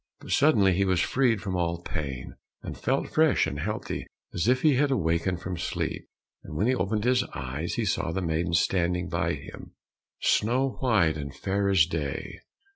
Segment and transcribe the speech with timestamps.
[0.19, 4.63] But suddenly he was freed from all pain, and felt fresh and healthy as if
[4.63, 6.07] he had awakened from sleep,
[6.43, 9.75] and when he opened his eyes he saw the maiden standing by him,
[10.19, 12.39] snow white, and fair as day.